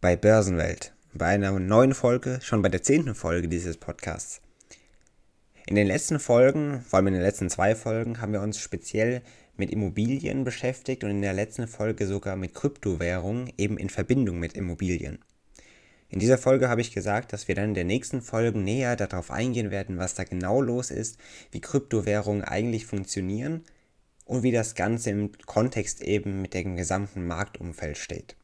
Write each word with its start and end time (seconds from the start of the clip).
bei 0.00 0.14
Börsenwelt. 0.14 0.92
Bei 1.12 1.26
einer 1.26 1.58
neuen 1.58 1.92
Folge, 1.92 2.38
schon 2.40 2.62
bei 2.62 2.68
der 2.68 2.84
zehnten 2.84 3.16
Folge 3.16 3.48
dieses 3.48 3.78
Podcasts. 3.78 4.40
In 5.66 5.74
den 5.74 5.88
letzten 5.88 6.20
Folgen, 6.20 6.82
vor 6.82 6.98
allem 6.98 7.08
in 7.08 7.14
den 7.14 7.22
letzten 7.22 7.50
zwei 7.50 7.74
Folgen, 7.74 8.20
haben 8.20 8.32
wir 8.32 8.40
uns 8.40 8.60
speziell 8.60 9.22
mit 9.56 9.72
Immobilien 9.72 10.44
beschäftigt 10.44 11.02
und 11.02 11.10
in 11.10 11.22
der 11.22 11.32
letzten 11.32 11.66
Folge 11.66 12.06
sogar 12.06 12.36
mit 12.36 12.54
Kryptowährungen, 12.54 13.52
eben 13.58 13.76
in 13.76 13.90
Verbindung 13.90 14.38
mit 14.38 14.52
Immobilien. 14.52 15.18
In 16.08 16.20
dieser 16.20 16.38
Folge 16.38 16.68
habe 16.68 16.80
ich 16.80 16.94
gesagt, 16.94 17.32
dass 17.32 17.48
wir 17.48 17.56
dann 17.56 17.70
in 17.70 17.74
der 17.74 17.84
nächsten 17.84 18.22
Folge 18.22 18.56
näher 18.56 18.94
darauf 18.94 19.32
eingehen 19.32 19.72
werden, 19.72 19.98
was 19.98 20.14
da 20.14 20.22
genau 20.22 20.60
los 20.60 20.92
ist, 20.92 21.18
wie 21.50 21.60
Kryptowährungen 21.60 22.44
eigentlich 22.44 22.86
funktionieren 22.86 23.64
und 24.26 24.44
wie 24.44 24.52
das 24.52 24.76
Ganze 24.76 25.10
im 25.10 25.32
Kontext 25.44 26.02
eben 26.02 26.40
mit 26.40 26.54
dem 26.54 26.76
gesamten 26.76 27.26
Marktumfeld 27.26 27.98
steht. 27.98 28.36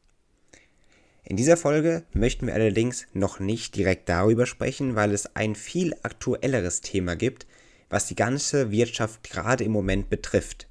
In 1.27 1.37
dieser 1.37 1.57
Folge 1.57 2.03
möchten 2.13 2.45
wir 2.45 2.53
allerdings 2.53 3.07
noch 3.13 3.39
nicht 3.39 3.75
direkt 3.75 4.09
darüber 4.09 4.45
sprechen, 4.45 4.95
weil 4.95 5.11
es 5.11 5.35
ein 5.35 5.55
viel 5.55 5.95
aktuelleres 6.03 6.81
Thema 6.81 7.15
gibt, 7.15 7.47
was 7.89 8.05
die 8.05 8.15
ganze 8.15 8.69
Wirtschaft 8.69 9.23
gerade 9.23 9.63
im 9.63 9.71
Moment 9.71 10.11
betrifft. 10.11 10.67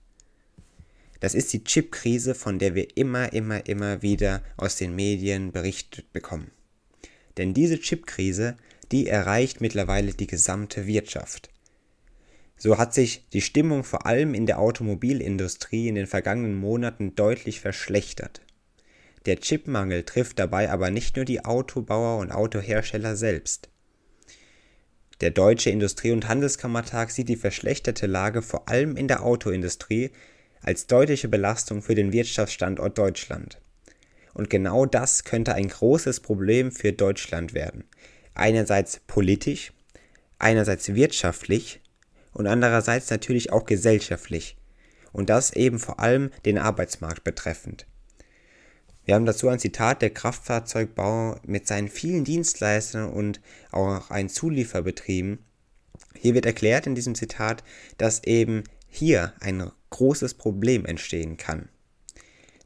Das 1.19 1.35
ist 1.35 1.53
die 1.53 1.65
Chip-Krise, 1.65 2.37
von 2.37 2.61
der 2.61 2.77
wir 2.77 2.97
immer, 2.97 3.33
immer, 3.33 3.67
immer 3.67 4.03
wieder 4.03 4.43
aus 4.57 4.77
den 4.77 4.95
Medien 4.95 5.51
berichtet 5.51 6.13
bekommen. 6.13 6.53
Denn 7.37 7.53
diese 7.53 7.81
Chip-Krise, 7.81 8.57
die 8.93 9.09
erreicht 9.09 9.61
mittlerweile 9.61 10.13
die 10.13 10.29
gesamte 10.29 10.87
Wirtschaft. 10.87 11.51
So 12.57 12.79
hat 12.79 12.95
sich 12.95 13.29
die 13.31 13.41
Stimmung 13.41 13.83
vor 13.83 14.07
allem 14.07 14.35
in 14.35 14.47
der 14.47 14.61
Automobilindustrie 14.61 15.89
in 15.89 15.97
den 15.97 16.07
vergangenen 16.07 16.55
Monaten 16.55 17.17
deutlich 17.17 17.61
verschlechtert. 17.61 18.44
Der 19.27 19.41
Chipmangel 19.41 20.03
trifft 20.03 20.39
dabei 20.39 20.71
aber 20.71 20.91
nicht 20.91 21.17
nur 21.17 21.25
die 21.25 21.45
Autobauer 21.45 22.19
und 22.19 22.31
Autohersteller 22.31 23.17
selbst. 23.17 23.71
Der 25.21 25.31
Deutsche 25.31 25.71
Industrie- 25.71 26.11
und 26.11 26.29
Handelskammertag 26.29 27.11
sieht 27.11 27.29
die 27.29 27.37
verschlechterte 27.37 28.07
Lage 28.07 28.43
vor 28.43 28.69
allem 28.69 28.97
in 28.97 29.09
der 29.09 29.23
Autoindustrie 29.23 30.11
als 30.61 30.87
deutliche 30.87 31.29
Belastung 31.29 31.83
für 31.83 31.95
den 31.95 32.13
Wirtschaftsstandort 32.13 32.99
Deutschland. 32.99 33.61
Und 34.35 34.51
genau 34.51 34.85
das 34.85 35.25
könnte 35.25 35.55
ein 35.55 35.69
großes 35.69 36.21
Problem 36.21 36.73
für 36.73 36.93
Deutschland 36.93 37.55
werden. 37.55 37.85
Einerseits 38.35 39.01
politisch, 39.07 39.73
einerseits 40.39 40.95
wirtschaftlich 40.95 41.81
und 42.33 42.47
andererseits 42.47 43.11
natürlich 43.11 43.53
auch 43.53 43.65
gesellschaftlich. 43.65 44.57
Und 45.13 45.31
das 45.31 45.53
eben 45.53 45.79
vor 45.79 46.01
allem 46.01 46.31
den 46.45 46.59
Arbeitsmarkt 46.59 47.23
betreffend. 47.23 47.87
Wir 49.05 49.15
haben 49.15 49.27
dazu 49.27 49.49
ein 49.49 49.59
Zitat 49.59 50.01
der 50.01 50.11
Kraftfahrzeugbau 50.11 51.39
mit 51.47 51.67
seinen 51.67 51.89
vielen 51.89 52.25
Dienstleistern 52.25 53.11
und 53.11 53.41
auch 53.71 54.11
einen 54.11 54.31
Zulieferbetrieben. 54.31 55.39
Hier 56.19 56.35
wird 56.35 56.47
erklärt 56.47 56.87
in 56.87 56.95
diesem 56.95 57.15
Zitat, 57.15 57.63
dass 57.99 58.25
eben 58.25 58.65
hier 58.89 59.35
ein 59.41 59.71
großes 59.91 60.35
Problem 60.35 60.87
entstehen 60.87 61.37
kann. 61.37 61.69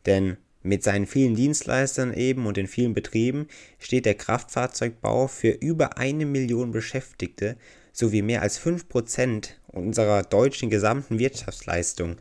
Denn 0.06 0.36
mit 0.62 0.82
seinen 0.82 1.06
vielen 1.06 1.34
Dienstleistern 1.34 2.12
eben 2.12 2.46
und 2.46 2.56
den 2.56 2.66
vielen 2.66 2.94
Betrieben 2.94 3.48
steht 3.78 4.06
der 4.06 4.14
Kraftfahrzeugbau 4.14 5.26
für 5.26 5.50
über 5.50 5.98
eine 5.98 6.26
Million 6.26 6.70
Beschäftigte 6.70 7.56
sowie 7.92 8.22
mehr 8.22 8.42
als 8.42 8.60
5% 8.60 9.50
unserer 9.68 10.22
deutschen 10.22 10.70
gesamten 10.70 11.18
Wirtschaftsleistung 11.18 12.16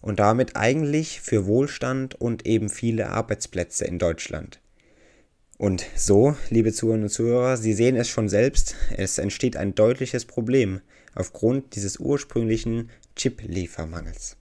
und 0.00 0.18
damit 0.18 0.56
eigentlich 0.56 1.20
für 1.20 1.46
Wohlstand 1.46 2.14
und 2.14 2.46
eben 2.46 2.68
viele 2.68 3.10
Arbeitsplätze 3.10 3.84
in 3.84 3.98
Deutschland. 3.98 4.60
Und 5.58 5.84
so, 5.94 6.36
liebe 6.48 6.72
Zuhörerinnen 6.72 7.08
und 7.08 7.12
Zuhörer, 7.12 7.56
Sie 7.58 7.74
sehen 7.74 7.96
es 7.96 8.08
schon 8.08 8.30
selbst, 8.30 8.76
es 8.96 9.18
entsteht 9.18 9.56
ein 9.56 9.74
deutliches 9.74 10.24
Problem 10.24 10.80
aufgrund 11.14 11.76
dieses 11.76 11.98
ursprünglichen 11.98 12.88
Chip-Liefermangels. 13.16 14.36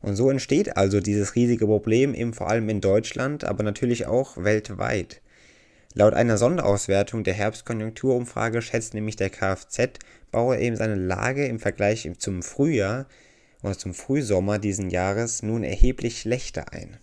Und 0.00 0.16
so 0.16 0.30
entsteht 0.30 0.78
also 0.78 1.00
dieses 1.00 1.34
riesige 1.34 1.66
Problem 1.66 2.14
eben 2.14 2.32
vor 2.32 2.48
allem 2.48 2.68
in 2.70 2.80
Deutschland, 2.80 3.44
aber 3.44 3.62
natürlich 3.62 4.06
auch 4.06 4.42
weltweit. 4.42 5.20
Laut 5.92 6.14
einer 6.14 6.38
Sonderauswertung 6.38 7.24
der 7.24 7.34
Herbstkonjunkturumfrage 7.34 8.62
schätzt 8.62 8.94
nämlich 8.94 9.16
der 9.16 9.28
Kfz-Bauer 9.28 10.56
eben 10.56 10.76
seine 10.76 10.94
Lage 10.94 11.46
im 11.46 11.58
Vergleich 11.58 12.10
zum 12.16 12.42
Frühjahr 12.42 13.06
oder 13.62 13.76
zum 13.76 13.94
Frühsommer 13.94 14.58
diesen 14.58 14.90
Jahres 14.90 15.42
nun 15.42 15.64
erheblich 15.64 16.20
schlechter 16.20 16.72
ein. 16.72 16.98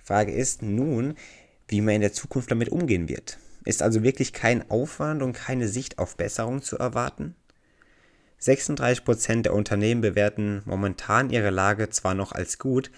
Die 0.00 0.04
Frage 0.04 0.32
ist 0.32 0.62
nun, 0.62 1.14
wie 1.68 1.80
man 1.80 1.94
in 1.94 2.00
der 2.00 2.12
Zukunft 2.12 2.50
damit 2.50 2.68
umgehen 2.68 3.08
wird. 3.08 3.38
Ist 3.64 3.82
also 3.82 4.02
wirklich 4.02 4.32
kein 4.32 4.68
Aufwand 4.70 5.22
und 5.22 5.32
keine 5.34 5.68
Sicht 5.68 5.98
auf 5.98 6.16
Besserung 6.16 6.62
zu 6.62 6.76
erwarten? 6.76 7.36
36% 8.40 9.42
der 9.42 9.54
Unternehmen 9.54 10.00
bewerten 10.00 10.62
momentan 10.64 11.30
ihre 11.30 11.50
Lage 11.50 11.90
zwar 11.90 12.14
noch 12.14 12.32
als 12.32 12.58
gut, 12.58 12.90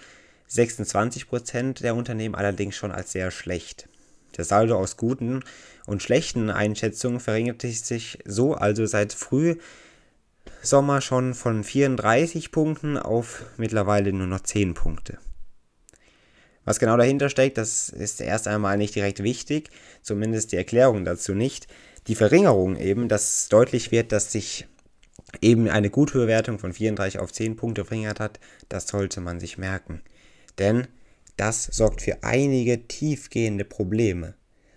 26% 0.49 1.81
der 1.81 1.95
Unternehmen 1.95 2.35
allerdings 2.35 2.75
schon 2.75 2.91
als 2.91 3.11
sehr 3.11 3.29
schlecht. 3.29 3.87
Der 4.37 4.45
Saldo 4.45 4.77
aus 4.77 4.97
guten 4.97 5.43
und 5.85 6.01
schlechten 6.01 6.49
Einschätzungen 6.49 7.19
verringerte 7.19 7.69
sich 7.69 8.19
so 8.25 8.55
also 8.55 8.85
seit 8.85 9.13
früh 9.13 9.55
Sommer 10.61 11.01
schon 11.01 11.33
von 11.33 11.63
34 11.63 12.51
Punkten 12.51 12.97
auf 12.97 13.45
mittlerweile 13.57 14.13
nur 14.13 14.27
noch 14.27 14.41
10 14.41 14.73
Punkte. 14.73 15.19
Was 16.65 16.79
genau 16.79 16.97
dahinter 16.97 17.29
steckt, 17.29 17.57
das 17.57 17.89
ist 17.89 18.19
erst 18.21 18.47
einmal 18.47 18.77
nicht 18.77 18.95
direkt 18.95 19.21
wichtig, 19.21 19.69
zumindest 20.01 20.51
die 20.51 20.57
Erklärung 20.57 21.05
dazu 21.05 21.33
nicht. 21.33 21.67
Die 22.07 22.15
Verringerung 22.15 22.75
eben, 22.75 23.07
dass 23.07 23.47
deutlich 23.49 23.91
wird, 23.91 24.11
dass 24.11 24.31
sich 24.31 24.67
eben 25.41 25.69
eine 25.69 25.89
gute 25.89 26.17
Bewertung 26.17 26.59
von 26.59 26.73
34 26.73 27.19
auf 27.19 27.31
10 27.31 27.55
Punkte 27.55 27.85
verringert 27.85 28.19
hat, 28.19 28.39
das 28.69 28.87
sollte 28.87 29.21
man 29.21 29.39
sich 29.39 29.57
merken. 29.57 30.01
Denn 30.57 30.87
das 31.37 31.65
sorgt 31.65 32.01
für 32.01 32.23
einige 32.23 32.87
tiefgehende 32.87 33.65
Probleme, 33.65 34.35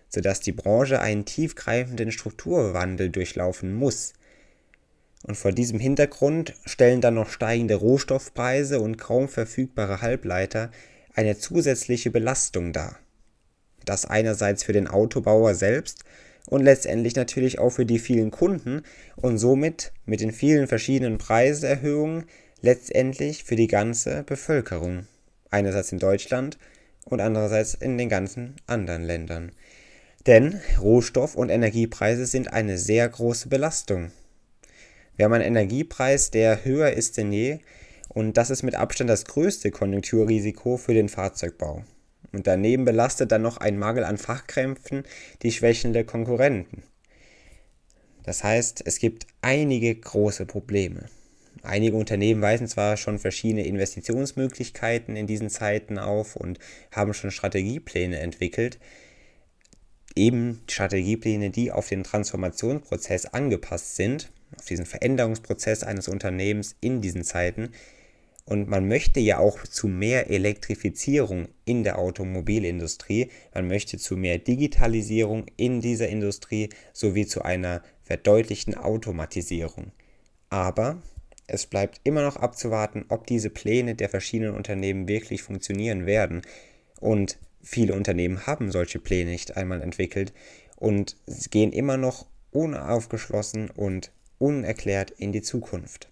sodass 0.08 0.40
die 0.40 0.52
Branche 0.52 1.00
einen 1.00 1.24
tiefgreifenden 1.24 2.12
Strukturwandel 2.12 3.10
durchlaufen 3.10 3.74
muss. 3.74 4.14
Und 5.22 5.36
vor 5.36 5.52
diesem 5.52 5.80
Hintergrund 5.80 6.54
stellen 6.64 7.00
dann 7.00 7.14
noch 7.14 7.30
steigende 7.30 7.74
Rohstoffpreise 7.74 8.80
und 8.80 8.98
kaum 8.98 9.28
verfügbare 9.28 10.00
Halbleiter 10.00 10.70
eine 11.14 11.36
zusätzliche 11.38 12.10
Belastung 12.10 12.72
dar. 12.72 12.98
Das 13.84 14.06
einerseits 14.06 14.62
für 14.62 14.72
den 14.72 14.86
Autobauer 14.86 15.54
selbst 15.54 16.04
und 16.46 16.62
letztendlich 16.62 17.16
natürlich 17.16 17.58
auch 17.58 17.70
für 17.70 17.86
die 17.86 17.98
vielen 17.98 18.30
Kunden 18.30 18.82
und 19.16 19.38
somit 19.38 19.92
mit 20.06 20.20
den 20.20 20.32
vielen 20.32 20.66
verschiedenen 20.66 21.18
Preiserhöhungen 21.18 22.24
letztendlich 22.60 23.44
für 23.44 23.56
die 23.56 23.66
ganze 23.66 24.22
Bevölkerung. 24.24 25.06
Einerseits 25.50 25.92
in 25.92 25.98
Deutschland 25.98 26.58
und 27.04 27.20
andererseits 27.20 27.74
in 27.74 27.98
den 27.98 28.08
ganzen 28.08 28.56
anderen 28.66 29.02
Ländern. 29.02 29.52
Denn 30.26 30.60
Rohstoff- 30.80 31.36
und 31.36 31.48
Energiepreise 31.48 32.26
sind 32.26 32.52
eine 32.52 32.76
sehr 32.76 33.08
große 33.08 33.48
Belastung. 33.48 34.10
Wir 35.18 35.24
haben 35.24 35.32
einen 35.32 35.56
Energiepreis, 35.56 36.30
der 36.30 36.64
höher 36.64 36.92
ist 36.92 37.16
denn 37.16 37.32
je 37.32 37.58
und 38.08 38.36
das 38.36 38.50
ist 38.50 38.62
mit 38.62 38.76
Abstand 38.76 39.10
das 39.10 39.24
größte 39.24 39.72
Konjunkturrisiko 39.72 40.76
für 40.76 40.94
den 40.94 41.08
Fahrzeugbau. 41.08 41.82
Und 42.30 42.46
daneben 42.46 42.84
belastet 42.84 43.32
dann 43.32 43.42
noch 43.42 43.56
ein 43.56 43.80
Mangel 43.80 44.04
an 44.04 44.16
Fachkräften 44.16 45.02
die 45.42 45.50
schwächende 45.50 46.04
Konkurrenten. 46.04 46.84
Das 48.22 48.44
heißt, 48.44 48.82
es 48.86 49.00
gibt 49.00 49.26
einige 49.42 49.92
große 49.92 50.46
Probleme. 50.46 51.06
Einige 51.64 51.96
Unternehmen 51.96 52.40
weisen 52.40 52.68
zwar 52.68 52.96
schon 52.96 53.18
verschiedene 53.18 53.66
Investitionsmöglichkeiten 53.66 55.16
in 55.16 55.26
diesen 55.26 55.50
Zeiten 55.50 55.98
auf 55.98 56.36
und 56.36 56.60
haben 56.92 57.12
schon 57.12 57.32
Strategiepläne 57.32 58.20
entwickelt, 58.20 58.78
eben 60.14 60.62
Strategiepläne, 60.70 61.50
die 61.50 61.72
auf 61.72 61.88
den 61.88 62.04
Transformationsprozess 62.04 63.26
angepasst 63.26 63.96
sind, 63.96 64.30
auf 64.56 64.64
diesen 64.64 64.86
Veränderungsprozess 64.86 65.82
eines 65.82 66.08
Unternehmens 66.08 66.76
in 66.80 67.00
diesen 67.00 67.24
Zeiten. 67.24 67.70
Und 68.44 68.66
man 68.68 68.88
möchte 68.88 69.20
ja 69.20 69.38
auch 69.38 69.62
zu 69.64 69.88
mehr 69.88 70.30
Elektrifizierung 70.30 71.48
in 71.66 71.84
der 71.84 71.98
Automobilindustrie, 71.98 73.30
man 73.52 73.68
möchte 73.68 73.98
zu 73.98 74.16
mehr 74.16 74.38
Digitalisierung 74.38 75.44
in 75.56 75.82
dieser 75.82 76.08
Industrie 76.08 76.70
sowie 76.94 77.26
zu 77.26 77.42
einer 77.42 77.82
verdeutlichten 78.04 78.74
Automatisierung. 78.74 79.92
Aber 80.48 81.02
es 81.46 81.66
bleibt 81.66 82.00
immer 82.04 82.22
noch 82.22 82.36
abzuwarten, 82.36 83.04
ob 83.10 83.26
diese 83.26 83.50
Pläne 83.50 83.94
der 83.94 84.08
verschiedenen 84.08 84.54
Unternehmen 84.54 85.08
wirklich 85.08 85.42
funktionieren 85.42 86.06
werden. 86.06 86.40
Und 87.00 87.38
viele 87.62 87.94
Unternehmen 87.94 88.46
haben 88.46 88.72
solche 88.72 88.98
Pläne 88.98 89.30
nicht 89.30 89.58
einmal 89.58 89.82
entwickelt 89.82 90.32
und 90.76 91.16
gehen 91.50 91.72
immer 91.72 91.98
noch 91.98 92.26
unaufgeschlossen 92.50 93.70
und 93.70 94.10
unerklärt 94.38 95.10
in 95.10 95.32
die 95.32 95.42
Zukunft. 95.42 96.08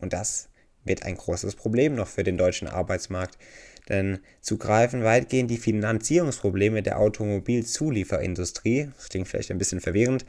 Und 0.00 0.12
das 0.12 0.48
wird 0.84 1.04
ein 1.04 1.16
großes 1.16 1.54
Problem 1.54 1.94
noch 1.94 2.08
für 2.08 2.24
den 2.24 2.36
deutschen 2.36 2.68
Arbeitsmarkt, 2.68 3.38
denn 3.88 4.20
zu 4.40 4.58
greifen 4.58 5.02
weitgehend 5.02 5.50
die 5.50 5.58
Finanzierungsprobleme 5.58 6.82
der 6.82 6.98
Automobilzulieferindustrie, 6.98 8.90
das 8.96 9.08
klingt 9.08 9.28
vielleicht 9.28 9.50
ein 9.50 9.58
bisschen 9.58 9.80
verwirrend, 9.80 10.24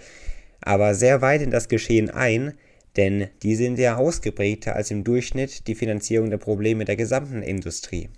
aber 0.61 0.95
sehr 0.95 1.21
weit 1.21 1.41
in 1.41 1.51
das 1.51 1.67
Geschehen 1.67 2.09
ein, 2.09 2.53
denn 2.95 3.27
die 3.41 3.55
sind 3.55 3.79
ja 3.79 3.97
ausgeprägter 3.97 4.75
als 4.75 4.91
im 4.91 5.03
Durchschnitt 5.03 5.67
die 5.67 5.75
Finanzierung 5.75 6.29
der 6.29 6.37
Probleme 6.37 6.85
der 6.85 6.95
gesamten 6.95 7.41
Industrie. 7.41 8.09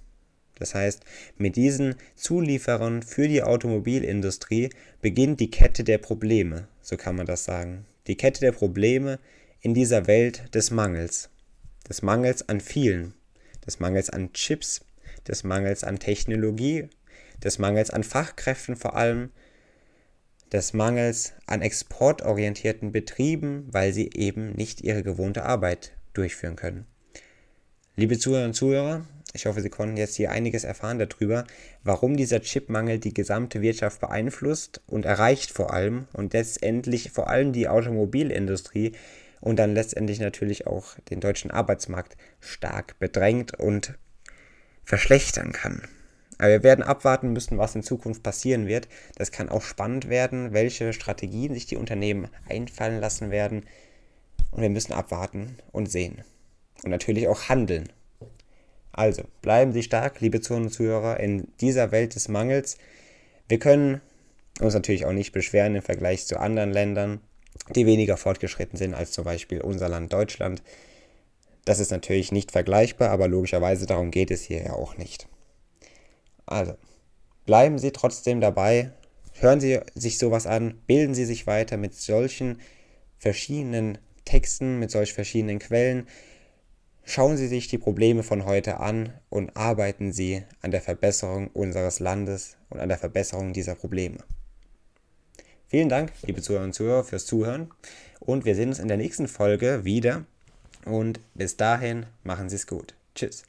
Das 0.58 0.74
heißt, 0.74 1.04
mit 1.38 1.58
diesen 1.58 1.96
Zulieferern 2.16 3.04
für 3.04 3.28
die 3.28 3.44
Automobilindustrie 3.44 4.70
beginnt 5.02 5.40
die 5.40 5.52
Kette 5.52 5.84
der 5.84 5.98
Probleme, 5.98 6.68
so 6.82 6.96
kann 6.96 7.16
man 7.16 7.26
das 7.26 7.44
sagen. 7.44 7.86
Die 8.08 8.18
Kette 8.18 8.40
der 8.40 8.52
Probleme 8.52 9.20
in 9.62 9.74
dieser 9.74 10.08
Welt 10.08 10.54
des 10.54 10.72
Mangels. 10.72 11.30
Des 11.90 12.02
Mangels 12.02 12.48
an 12.48 12.62
vielen, 12.62 13.14
des 13.66 13.80
Mangels 13.80 14.10
an 14.10 14.32
Chips, 14.34 14.86
des 15.28 15.44
Mangels 15.44 15.84
an 15.84 16.00
Technologie, 16.00 16.90
des 17.44 17.60
Mangels 17.60 17.90
an 17.90 18.04
Fachkräften 18.04 18.76
vor 18.76 18.96
allem, 18.96 19.32
des 20.52 20.74
Mangels 20.74 21.34
an 21.48 21.62
exportorientierten 21.62 22.92
Betrieben, 22.92 23.68
weil 23.72 23.92
sie 23.92 24.12
eben 24.14 24.52
nicht 24.54 24.82
ihre 24.82 25.04
gewohnte 25.04 25.44
Arbeit 25.44 25.94
durchführen 26.14 26.56
können. 26.56 26.86
Liebe 27.96 28.20
Zuhörer 28.20 28.46
und 28.46 28.54
Zuhörer, 28.54 29.06
ich 29.36 29.46
hoffe, 29.46 29.62
Sie 29.62 29.70
konnten 29.70 29.98
jetzt 29.98 30.16
hier 30.16 30.32
einiges 30.32 30.64
erfahren 30.64 30.98
darüber, 30.98 31.46
warum 31.84 32.18
dieser 32.18 32.42
Chipmangel 32.42 33.00
die 33.00 33.14
gesamte 33.14 33.62
Wirtschaft 33.62 34.02
beeinflusst 34.02 34.82
und 34.88 35.06
erreicht 35.06 35.52
vor 35.52 35.74
allem 35.74 36.08
und 36.14 36.34
letztendlich 36.34 37.12
vor 37.12 37.30
allem 37.30 37.54
die 37.54 37.68
Automobilindustrie, 37.68 38.94
und 39.46 39.58
dann 39.58 39.76
letztendlich 39.76 40.20
natürlich 40.20 40.66
auch 40.66 40.96
den 41.12 41.20
deutschen 41.20 41.52
Arbeitsmarkt 41.52 42.18
stark 42.40 42.98
bedrängt 42.98 43.54
und 43.54 43.94
verschlechtern 44.84 45.52
kann. 45.52 45.84
Aber 46.40 46.50
wir 46.50 46.64
werden 46.64 46.84
abwarten 46.84 47.32
müssen, 47.32 47.60
was 47.60 47.76
in 47.76 47.84
Zukunft 47.84 48.24
passieren 48.24 48.66
wird. 48.66 48.88
Das 49.16 49.32
kann 49.32 49.50
auch 49.50 49.62
spannend 49.62 50.10
werden, 50.10 50.52
welche 50.52 50.94
Strategien 50.94 51.54
sich 51.54 51.68
die 51.68 51.78
Unternehmen 51.78 52.28
einfallen 52.50 53.00
lassen 53.00 53.30
werden. 53.30 53.68
Und 54.50 54.64
wir 54.64 54.70
müssen 54.72 54.94
abwarten 54.94 55.58
und 55.72 55.92
sehen. 55.92 56.24
Und 56.84 56.90
natürlich 56.90 57.28
auch 57.28 57.48
handeln. 57.48 57.90
Also, 58.96 59.24
bleiben 59.42 59.74
Sie 59.74 59.84
stark, 59.84 60.22
liebe 60.22 60.40
Zuhörer 60.42 60.64
und 60.64 60.72
Zuhörer, 60.72 61.20
in 61.20 61.48
dieser 61.60 61.92
Welt 61.92 62.16
des 62.16 62.30
Mangels. 62.30 62.78
Wir 63.50 63.60
können 63.60 64.02
uns 64.62 64.74
natürlich 64.74 65.06
auch 65.06 65.12
nicht 65.12 65.34
beschweren 65.34 65.76
im 65.76 65.82
Vergleich 65.82 66.26
zu 66.26 66.40
anderen 66.40 66.72
Ländern 66.72 67.20
die 67.74 67.86
weniger 67.86 68.18
fortgeschritten 68.18 68.78
sind 68.78 68.94
als 68.94 69.12
zum 69.12 69.24
Beispiel 69.24 69.62
unser 69.62 69.90
Land 69.90 70.14
Deutschland. 70.14 70.62
Das 71.64 71.80
ist 71.80 71.92
natürlich 71.92 72.32
nicht 72.32 72.52
vergleichbar, 72.52 73.10
aber 73.10 73.28
logischerweise 73.28 73.86
darum 73.86 74.12
geht 74.12 74.30
es 74.30 74.44
hier 74.44 74.64
ja 74.64 74.74
auch 74.74 74.98
nicht. 74.98 75.28
Also, 76.46 76.76
bleiben 77.46 77.80
Sie 77.80 77.92
trotzdem 77.92 78.40
dabei, 78.40 78.92
hören 79.34 79.60
Sie 79.60 79.80
sich 79.96 80.20
sowas 80.20 80.46
an, 80.46 80.80
bilden 80.86 81.16
Sie 81.16 81.26
sich 81.26 81.48
weiter 81.48 81.78
mit 81.78 81.96
solchen 81.96 82.62
verschiedenen 83.18 83.98
Texten, 84.26 84.78
mit 84.80 84.92
solch 84.92 85.14
verschiedenen 85.14 85.58
Quellen. 85.58 86.08
Schauen 87.08 87.38
Sie 87.38 87.48
sich 87.48 87.68
die 87.68 87.78
Probleme 87.78 88.24
von 88.24 88.46
heute 88.46 88.80
an 88.80 89.14
und 89.30 89.56
arbeiten 89.56 90.12
Sie 90.12 90.44
an 90.62 90.72
der 90.72 90.82
Verbesserung 90.82 91.50
unseres 91.50 92.00
Landes 92.00 92.58
und 92.70 92.80
an 92.80 92.90
der 92.90 92.98
Verbesserung 92.98 93.54
dieser 93.54 93.76
Probleme. 93.76 94.18
Vielen 95.68 95.88
Dank, 95.88 96.12
liebe 96.26 96.42
Zuhörer 96.42 96.64
und 96.64 96.74
Zuhörer, 96.74 97.04
fürs 97.04 97.28
Zuhören. 97.28 97.70
Und 98.20 98.44
wir 98.44 98.56
sehen 98.56 98.70
uns 98.70 98.80
in 98.80 98.88
der 98.88 98.98
nächsten 98.98 99.28
Folge 99.28 99.86
wieder. 99.86 100.26
Und 100.86 101.20
bis 101.36 101.58
dahin, 101.58 102.08
machen 102.24 102.50
Sie 102.50 102.56
es 102.56 102.66
gut. 102.66 102.96
Tschüss. 103.14 103.44